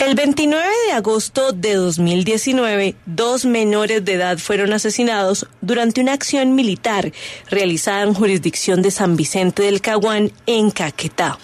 [0.00, 6.54] El 29 de agosto de 2019, dos menores de edad fueron asesinados durante una acción
[6.54, 7.12] militar
[7.50, 11.38] realizada en jurisdicción de San Vicente del Caguán, en Caquetá.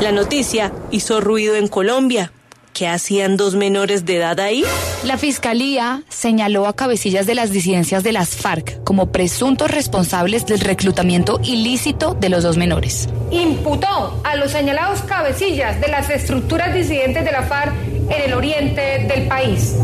[0.00, 2.32] La noticia hizo ruido en Colombia.
[2.72, 4.64] ¿Qué hacían dos menores de edad ahí?
[5.04, 10.60] La fiscalía señaló a cabecillas de las disidencias de las FARC como presuntos responsables del
[10.60, 13.08] reclutamiento ilícito de los dos menores.
[13.30, 17.72] Imputó a los señalados cabecillas de las estructuras disidentes de la FARC
[18.10, 19.76] en el oriente del país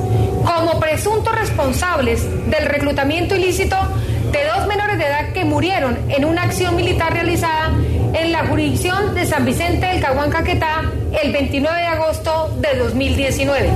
[0.47, 3.77] como presuntos responsables del reclutamiento ilícito
[4.31, 7.73] de dos menores de edad que murieron en una acción militar realizada
[8.13, 10.85] en la jurisdicción de San Vicente del Caguán Caquetá
[11.23, 13.71] el 29 de agosto de 2019.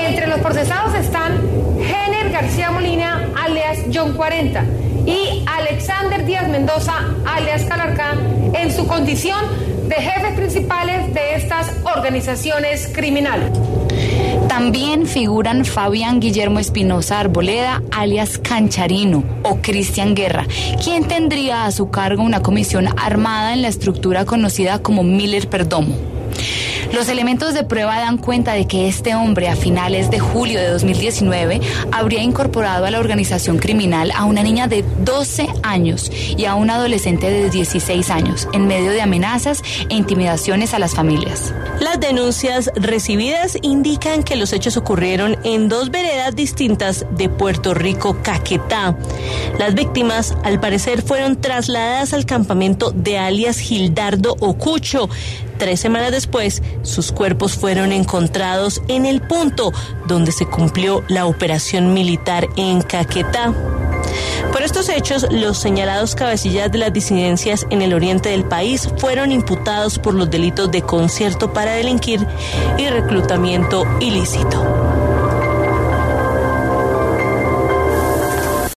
[0.00, 1.42] Entre los procesados están
[1.78, 4.64] Jenner García Molina, alias John 40,
[5.04, 7.65] y Alexander Díaz Mendoza, alias
[8.76, 9.40] su condición
[9.88, 13.50] de jefes principales de estas organizaciones criminales.
[14.48, 20.46] También figuran Fabián Guillermo Espinosa Arboleda, alias Cancharino, o Cristian Guerra,
[20.82, 26.15] quien tendría a su cargo una comisión armada en la estructura conocida como Miller Perdomo.
[26.92, 30.68] Los elementos de prueba dan cuenta de que este hombre a finales de julio de
[30.68, 31.60] 2019
[31.92, 36.70] habría incorporado a la organización criminal a una niña de 12 años y a un
[36.70, 41.52] adolescente de 16 años en medio de amenazas e intimidaciones a las familias.
[41.80, 48.16] Las denuncias recibidas indican que los hechos ocurrieron en dos veredas distintas de Puerto Rico,
[48.22, 48.96] Caquetá.
[49.58, 55.08] Las víctimas, al parecer, fueron trasladadas al campamento de alias Gildardo Ocucho.
[55.58, 59.72] Tres semanas después, sus cuerpos fueron encontrados en el punto
[60.06, 63.54] donde se cumplió la operación militar en Caquetá.
[64.52, 69.32] Por estos hechos, los señalados cabecillas de las disidencias en el oriente del país fueron
[69.32, 72.26] imputados por los delitos de concierto para delinquir
[72.78, 74.85] y reclutamiento ilícito.